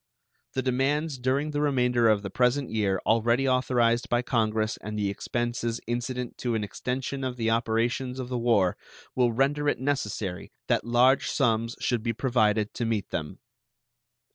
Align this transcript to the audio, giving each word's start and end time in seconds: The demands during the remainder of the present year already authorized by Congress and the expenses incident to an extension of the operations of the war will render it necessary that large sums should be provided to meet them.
The 0.53 0.63
demands 0.63 1.19
during 1.19 1.51
the 1.51 1.61
remainder 1.61 2.09
of 2.09 2.23
the 2.23 2.31
present 2.31 2.71
year 2.71 2.99
already 3.05 3.47
authorized 3.47 4.09
by 4.09 4.23
Congress 4.23 4.75
and 4.77 4.97
the 4.97 5.11
expenses 5.11 5.79
incident 5.85 6.39
to 6.39 6.55
an 6.55 6.63
extension 6.63 7.23
of 7.23 7.35
the 7.37 7.51
operations 7.51 8.17
of 8.19 8.27
the 8.27 8.39
war 8.39 8.77
will 9.13 9.31
render 9.31 9.69
it 9.69 9.77
necessary 9.79 10.51
that 10.65 10.85
large 10.85 11.29
sums 11.29 11.75
should 11.81 12.01
be 12.01 12.13
provided 12.13 12.73
to 12.73 12.83
meet 12.85 13.11
them. 13.11 13.41